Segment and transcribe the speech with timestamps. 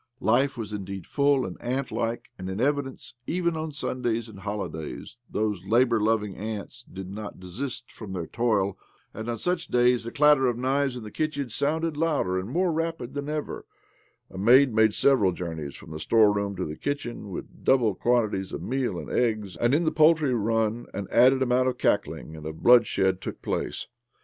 [0.19, 3.13] Life was indeed full and antlike and in evidence!
[3.27, 8.79] Even on Sundays and holidays these labour loving ants did not desist froto their toil,
[9.13, 12.71] for on such days the clatter of knives in the kitchen sounded louder and more
[12.71, 13.67] rapid than ever,
[14.31, 18.63] a maid made several journeys from the storeroom to the kitchen with double quantities of
[18.63, 22.63] meal and eggs, and in the poultry run an added amount of cackling and of
[22.63, 23.85] bloodshed took place.